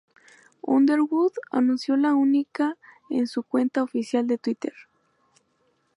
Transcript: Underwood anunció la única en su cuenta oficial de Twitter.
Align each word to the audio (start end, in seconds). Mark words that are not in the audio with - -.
Underwood 0.67 1.33
anunció 1.51 1.95
la 1.95 2.15
única 2.15 2.75
en 3.11 3.27
su 3.27 3.43
cuenta 3.43 3.83
oficial 3.83 4.25
de 4.25 4.39
Twitter. 4.39 4.73